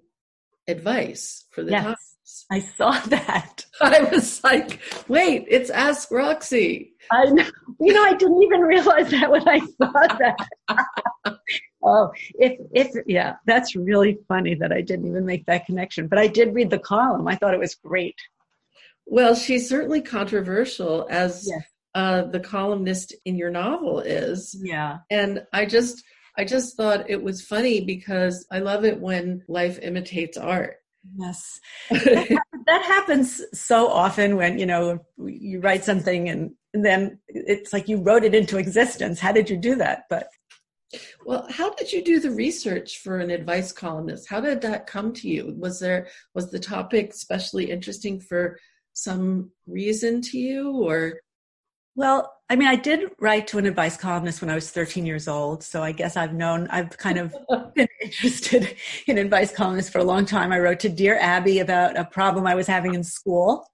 [0.69, 2.47] advice for the yes, Times.
[2.51, 3.67] I saw that.
[3.81, 6.93] I was like, wait, it's Ask Roxy.
[7.11, 7.45] I know.
[7.81, 11.37] You know, I didn't even realize that when I saw that.
[11.83, 16.07] oh, if if yeah, that's really funny that I didn't even make that connection.
[16.09, 17.27] But I did read the column.
[17.27, 18.17] I thought it was great.
[19.07, 21.63] Well, she's certainly controversial as yes.
[21.95, 24.57] uh, the columnist in your novel is.
[24.63, 24.99] Yeah.
[25.11, 26.05] And I just
[26.37, 30.77] I just thought it was funny because I love it when life imitates art.
[31.19, 31.61] Yes.
[31.91, 37.73] that, that happens so often when, you know, you write something and, and then it's
[37.73, 39.21] like you wrote it into existence.
[39.21, 40.05] How did you do that?
[40.09, 40.29] But
[41.25, 44.29] well, how did you do the research for an advice columnist?
[44.29, 45.55] How did that come to you?
[45.59, 48.59] Was there was the topic especially interesting for
[48.93, 51.21] some reason to you or
[51.95, 55.29] well, I mean, I did write to an advice columnist when I was 13 years
[55.29, 55.63] old.
[55.63, 57.35] So I guess I've known, I've kind of
[57.75, 58.77] been interested
[59.07, 60.53] in advice columnists for a long time.
[60.53, 63.67] I wrote to Dear Abby about a problem I was having in school,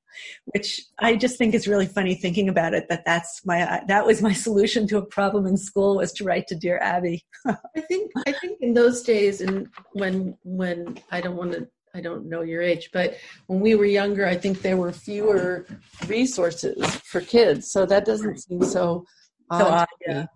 [0.46, 4.20] which I just think is really funny thinking about it, that that's my, that was
[4.20, 7.24] my solution to a problem in school was to write to Dear Abby.
[7.46, 12.00] I think, I think in those days and when, when I don't want to I
[12.00, 15.66] don't know your age, but when we were younger, I think there were fewer
[16.06, 17.70] resources for kids.
[17.70, 19.04] So that doesn't seem so
[19.50, 19.58] odd.
[19.58, 20.26] So odd yeah.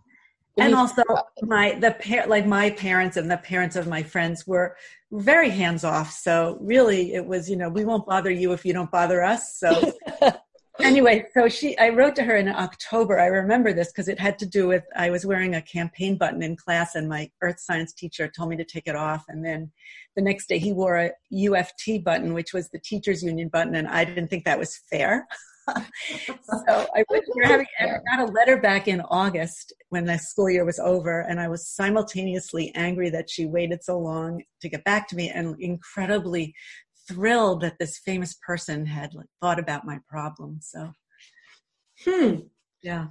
[0.59, 4.47] And also uh, my the par- like my parents and the parents of my friends
[4.47, 4.77] were
[5.11, 6.11] very hands off.
[6.11, 9.59] So really it was, you know, we won't bother you if you don't bother us.
[9.59, 9.93] So
[10.81, 13.21] anyway, so she, I wrote to her in October.
[13.21, 16.43] I remember this because it had to do with I was wearing a campaign button
[16.43, 19.25] in class, and my earth science teacher told me to take it off.
[19.29, 19.71] And then
[20.17, 23.89] the next day, he wore a UFT button, which was the teachers' union button, and
[23.89, 25.27] I didn't think that was fair.
[25.69, 30.65] so I went having, I got a letter back in August when the school year
[30.65, 35.09] was over, and I was simultaneously angry that she waited so long to get back
[35.09, 36.55] to me, and incredibly
[37.09, 40.59] thrilled that this famous person had like, thought about my problem.
[40.61, 40.93] So,
[42.05, 42.35] hmm,
[42.83, 43.09] yeah.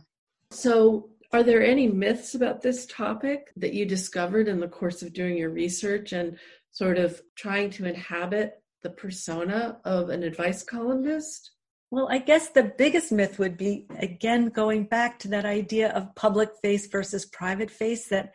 [0.51, 5.13] So, are there any myths about this topic that you discovered in the course of
[5.13, 6.37] doing your research and
[6.71, 11.51] sort of trying to inhabit the persona of an advice columnist?
[11.89, 16.15] Well, I guess the biggest myth would be, again, going back to that idea of
[16.15, 18.33] public face versus private face, that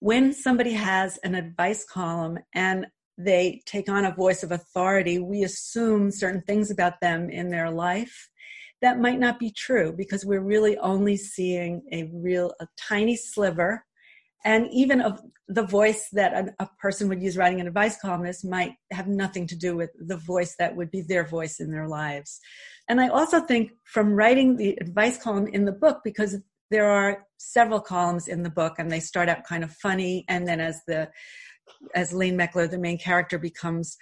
[0.00, 2.86] when somebody has an advice column and
[3.18, 7.70] they take on a voice of authority, we assume certain things about them in their
[7.70, 8.28] life.
[8.82, 13.84] That might not be true because we're really only seeing a real, a tiny sliver.
[14.44, 18.44] And even of the voice that a, a person would use writing an advice columnist
[18.44, 21.88] might have nothing to do with the voice that would be their voice in their
[21.88, 22.38] lives.
[22.88, 26.36] And I also think from writing the advice column in the book, because
[26.70, 30.46] there are several columns in the book and they start out kind of funny and
[30.46, 31.08] then as the
[31.94, 33.96] as Lane Meckler, the main character, becomes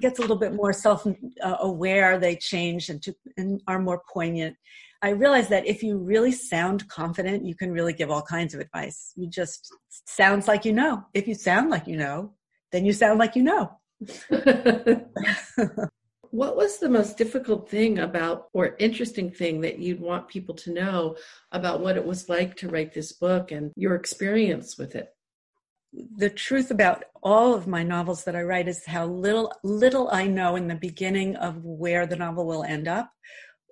[0.00, 4.02] gets a little bit more self uh, aware, they change and, to, and are more
[4.12, 4.56] poignant.
[5.02, 8.60] I realize that if you really sound confident, you can really give all kinds of
[8.60, 9.12] advice.
[9.16, 9.74] You just
[10.06, 11.04] sounds like you know.
[11.12, 12.34] If you sound like you know,
[12.70, 13.72] then you sound like you know.
[16.30, 20.72] what was the most difficult thing about or interesting thing that you'd want people to
[20.72, 21.16] know
[21.52, 25.10] about what it was like to write this book and your experience with it
[25.92, 30.26] the truth about all of my novels that I write is how little little I
[30.26, 33.10] know in the beginning of where the novel will end up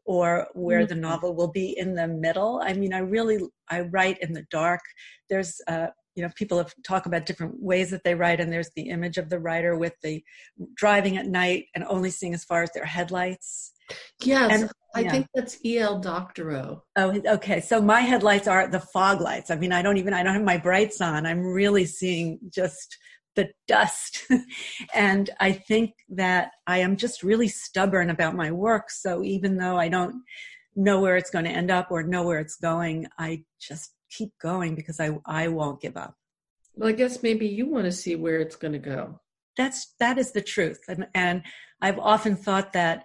[0.05, 0.89] or where mm-hmm.
[0.89, 2.61] the novel will be in the middle.
[2.65, 4.81] I mean, I really I write in the dark.
[5.29, 8.71] There's uh, you know people have talk about different ways that they write and there's
[8.77, 10.23] the image of the writer with the
[10.75, 13.73] driving at night and only seeing as far as their headlights
[14.23, 15.11] yes and, i yeah.
[15.11, 15.99] think that's E.L.
[15.99, 20.15] Doctorow oh okay so my headlights are the fog lights i mean i don't even
[20.15, 22.97] i don't have my brights on i'm really seeing just
[23.37, 24.25] the dust
[24.95, 29.77] and i think that i am just really stubborn about my work so even though
[29.77, 30.17] i don't
[30.77, 34.37] know where it's going to end up or know where it's going i just keep
[34.39, 36.15] going because I I won't give up.
[36.75, 39.21] Well, I guess maybe you want to see where it's going to go.
[39.57, 41.43] That's that is the truth, and and
[41.81, 43.05] I've often thought that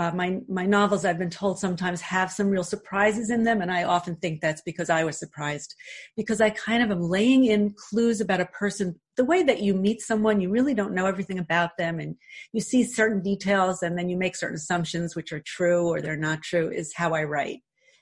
[0.00, 3.70] uh, my my novels I've been told sometimes have some real surprises in them, and
[3.70, 5.74] I often think that's because I was surprised,
[6.16, 8.98] because I kind of am laying in clues about a person.
[9.18, 12.16] The way that you meet someone, you really don't know everything about them, and
[12.54, 16.16] you see certain details, and then you make certain assumptions which are true or they're
[16.16, 16.70] not true.
[16.70, 17.58] Is how I write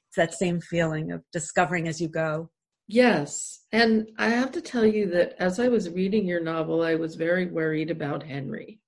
[0.08, 2.48] it's that same feeling of discovering as you go.
[2.86, 3.64] Yes.
[3.72, 7.16] And I have to tell you that as I was reading your novel, I was
[7.16, 8.80] very worried about Henry.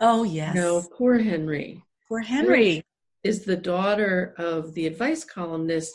[0.00, 0.54] Oh, yes.
[0.54, 1.84] no, poor Henry.
[2.08, 2.82] Poor Henry.
[3.24, 5.94] Is the daughter of the advice columnist.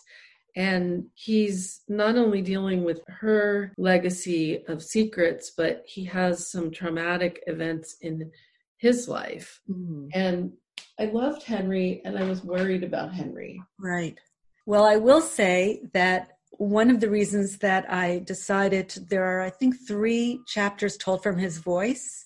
[0.55, 7.43] And he's not only dealing with her legacy of secrets, but he has some traumatic
[7.47, 8.29] events in
[8.77, 9.61] his life.
[9.69, 10.09] Mm-hmm.
[10.13, 10.53] And
[10.99, 13.59] I loved Henry and I was worried about Henry.
[13.79, 14.19] Right.
[14.65, 19.49] Well, I will say that one of the reasons that I decided there are, I
[19.49, 22.25] think, three chapters told from his voice,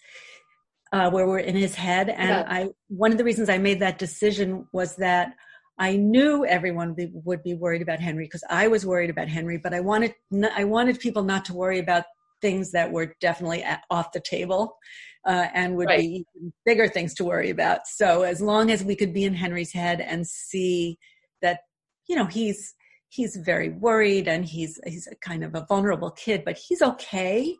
[0.91, 2.45] uh, where we're in his head, and yeah.
[2.47, 5.33] I one of the reasons I made that decision was that
[5.79, 9.57] I knew everyone be, would be worried about Henry because I was worried about Henry,
[9.57, 10.15] but I wanted
[10.55, 12.05] I wanted people not to worry about
[12.41, 14.77] things that were definitely at, off the table.
[15.25, 15.99] Uh, and would right.
[15.99, 16.25] be
[16.65, 17.85] bigger things to worry about.
[17.85, 20.97] So as long as we could be in Henry's head and see
[21.41, 21.59] that
[22.07, 22.73] you know he's
[23.09, 27.55] he's very worried and he's he's a kind of a vulnerable kid but he's okay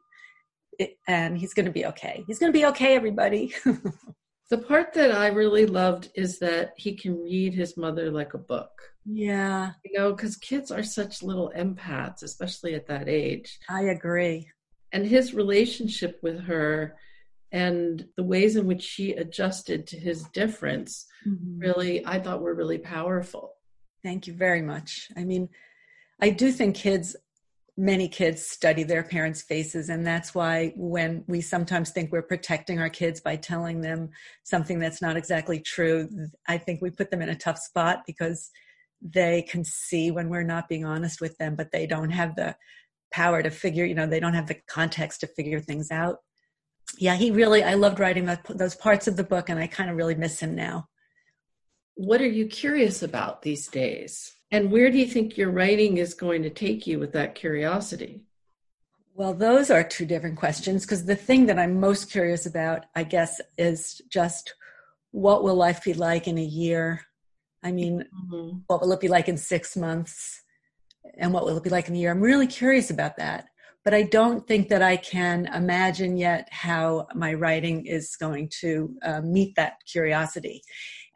[1.08, 2.24] and he's going to be okay.
[2.28, 3.54] He's going to be okay everybody.
[4.50, 8.38] The part that i really loved is that he can read his mother like a
[8.38, 8.72] book.
[9.06, 9.72] Yeah.
[9.84, 13.60] You know because kids are such little empaths especially at that age.
[13.70, 14.50] I agree.
[14.94, 16.96] And his relationship with her
[17.52, 21.60] and the ways in which she adjusted to his difference mm-hmm.
[21.60, 23.54] really i thought were really powerful.
[24.04, 25.10] Thank you very much.
[25.18, 25.50] I mean,
[26.22, 27.16] I do think kids,
[27.78, 32.80] many kids study their parents' faces, and that's why when we sometimes think we're protecting
[32.80, 34.10] our kids by telling them
[34.44, 36.10] something that's not exactly true,
[36.48, 38.50] I think we put them in a tough spot because
[39.02, 42.56] they can see when we're not being honest with them, but they don't have the
[43.12, 46.18] power to figure, you know, they don't have the context to figure things out.
[46.98, 49.98] Yeah, he really, I loved writing those parts of the book, and I kind of
[49.98, 50.88] really miss him now
[51.98, 54.32] what are you curious about these days?
[54.52, 58.22] And where do you think your writing is going to take you with that curiosity?
[59.14, 63.04] Well, those are two different questions because the thing that I'm most curious about, I
[63.04, 64.54] guess, is just
[65.12, 67.02] what will life be like in a year?
[67.64, 68.60] I mean, mm-hmm.
[68.68, 70.44] what will it be like in six months?
[71.18, 72.12] And what will it be like in a year?
[72.12, 73.48] I'm really curious about that.
[73.84, 78.94] But I don't think that I can imagine yet how my writing is going to
[79.02, 80.62] uh, meet that curiosity.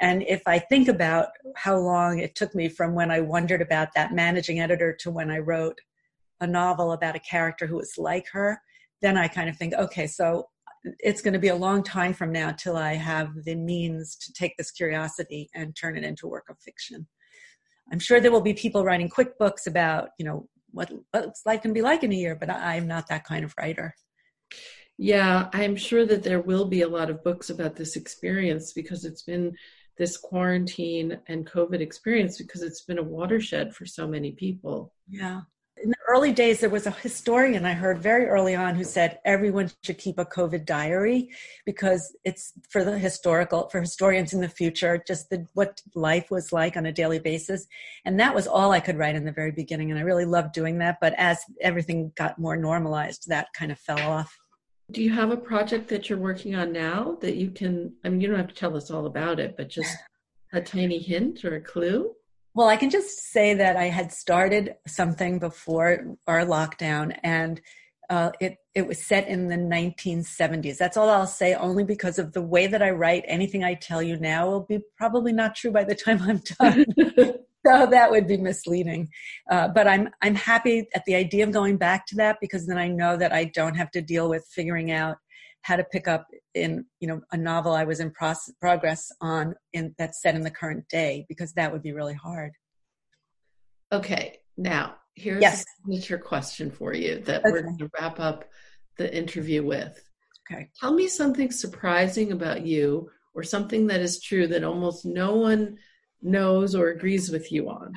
[0.01, 3.89] And if I think about how long it took me from when I wondered about
[3.95, 5.79] that managing editor to when I wrote
[6.41, 8.59] a novel about a character who was like her,
[9.03, 10.49] then I kind of think, okay, so
[10.99, 14.33] it's going to be a long time from now till I have the means to
[14.33, 17.07] take this curiosity and turn it into work of fiction.
[17.91, 21.61] I'm sure there will be people writing quick books about, you know, what what's life
[21.61, 23.93] can be like in a year, but I'm not that kind of writer.
[24.97, 29.03] Yeah, I'm sure that there will be a lot of books about this experience because
[29.05, 29.55] it's been
[30.01, 34.95] this quarantine and COVID experience because it's been a watershed for so many people.
[35.07, 35.41] Yeah
[35.83, 39.19] in the early days, there was a historian I heard very early on who said
[39.25, 41.29] everyone should keep a COVID diary
[41.65, 46.51] because it's for the historical, for historians in the future, just the, what life was
[46.51, 47.65] like on a daily basis.
[48.05, 49.89] And that was all I could write in the very beginning.
[49.89, 50.97] And I really loved doing that.
[51.01, 54.37] But as everything got more normalized, that kind of fell off.
[54.91, 57.93] Do you have a project that you're working on now that you can?
[58.03, 59.95] I mean, you don't have to tell us all about it, but just
[60.53, 62.13] a tiny hint or a clue?
[62.53, 67.61] Well, I can just say that I had started something before our lockdown, and
[68.09, 70.77] uh, it it was set in the 1970s.
[70.77, 73.23] That's all I'll say, only because of the way that I write.
[73.27, 76.85] Anything I tell you now will be probably not true by the time I'm done.
[77.67, 79.09] so that would be misleading.
[79.49, 82.77] Uh, but I'm I'm happy at the idea of going back to that because then
[82.77, 85.17] I know that I don't have to deal with figuring out
[85.63, 89.55] how to pick up in you know a novel I was in process, progress on
[89.73, 92.53] in that's set in the current day because that would be really hard.
[93.91, 95.61] Okay, now here's yes.
[95.61, 97.51] a signature question for you that okay.
[97.51, 98.45] we're going to wrap up
[98.97, 100.03] the interview with.
[100.49, 105.35] Okay, tell me something surprising about you or something that is true that almost no
[105.35, 105.77] one
[106.21, 107.93] knows or agrees with you on?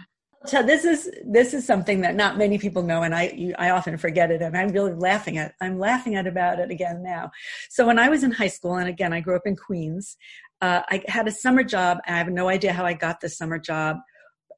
[0.47, 3.70] So this is this is something that not many people know and i you, i
[3.70, 7.31] often forget it and i'm really laughing at i'm laughing at about it again now.
[7.70, 10.16] So when i was in high school and again i grew up in queens
[10.61, 13.59] uh, i had a summer job i have no idea how i got this summer
[13.59, 13.97] job.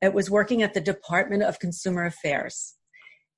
[0.02, 2.74] It was working at the department of consumer affairs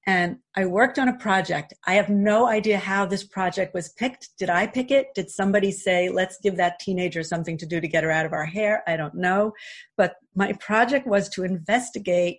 [0.09, 1.75] and I worked on a project.
[1.87, 4.31] I have no idea how this project was picked.
[4.39, 5.09] Did I pick it?
[5.15, 8.33] Did somebody say, let's give that teenager something to do to get her out of
[8.33, 8.83] our hair?
[8.87, 9.53] I don't know.
[9.99, 12.39] But my project was to investigate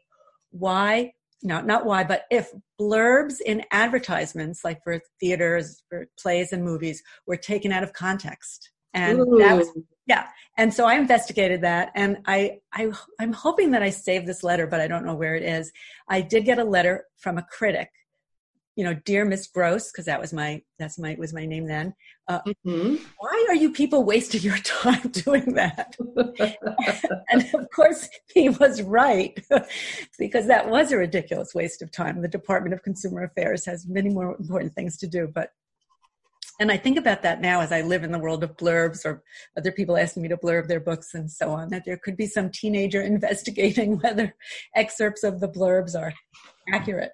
[0.49, 1.13] why,
[1.43, 2.51] no, not why, but if
[2.81, 8.71] blurbs in advertisements, like for theaters, for plays and movies, were taken out of context.
[8.95, 9.37] And Ooh.
[9.37, 9.69] that was
[10.09, 10.27] yeah.
[10.57, 14.67] And so i investigated that and I, I i'm hoping that i saved this letter
[14.67, 15.71] but i don't know where it is.
[16.09, 17.89] I did get a letter from a critic
[18.75, 21.93] you know dear miss gross because that was my that's my was my name then
[22.29, 22.95] uh, mm-hmm.
[23.17, 25.95] why are you people wasting your time doing that?
[27.31, 29.37] And of course he was right
[30.19, 32.21] because that was a ridiculous waste of time.
[32.21, 35.49] The department of consumer affairs has many more important things to do but
[36.59, 39.23] and I think about that now as I live in the world of blurbs or
[39.57, 42.27] other people asking me to blurb their books and so on, that there could be
[42.27, 44.35] some teenager investigating whether
[44.75, 46.13] excerpts of the blurbs are
[46.73, 47.11] accurate.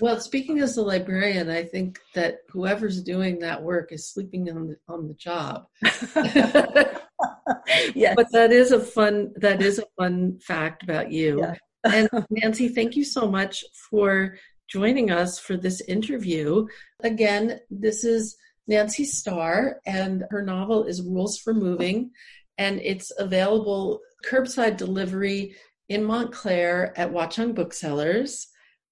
[0.00, 4.68] Well, speaking as a librarian, I think that whoever's doing that work is sleeping on
[4.68, 5.66] the on the job.
[7.94, 8.14] yes.
[8.14, 11.40] But that is a fun that is a fun fact about you.
[11.40, 11.54] Yeah.
[11.84, 14.36] and Nancy, thank you so much for
[14.68, 16.66] joining us for this interview.
[17.02, 18.36] Again, this is
[18.68, 22.10] Nancy Star, and her novel is Rules for Moving,
[22.58, 25.56] and it's available curbside delivery
[25.88, 28.48] in Montclair at Watchung Booksellers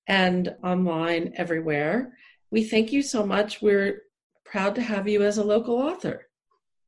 [0.08, 2.16] and online everywhere.
[2.50, 3.60] We thank you so much.
[3.60, 4.02] We're
[4.44, 6.26] proud to have you as a local author.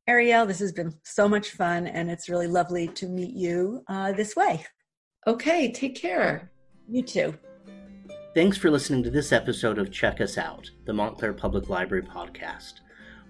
[0.07, 4.13] Ariel, this has been so much fun, and it's really lovely to meet you uh,
[4.13, 4.65] this way.
[5.27, 6.51] Okay, take care.
[6.87, 7.35] You too.
[8.39, 12.75] Thanks for listening to this episode of Check Us Out, the Montclair Public Library podcast.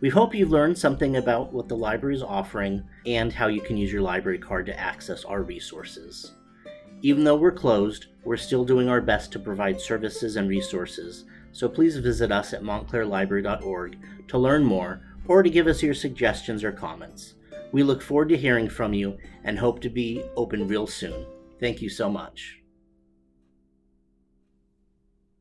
[0.01, 3.75] We hope you've learned something about what the library is offering and how you can
[3.75, 6.33] use your library card to access our resources.
[7.01, 11.67] Even though we're closed, we're still doing our best to provide services and resources, so
[11.67, 13.97] please visit us at montclairlibrary.org
[14.27, 17.33] to learn more or to give us your suggestions or comments.
[17.71, 21.25] We look forward to hearing from you and hope to be open real soon.
[21.59, 22.58] Thank you so much.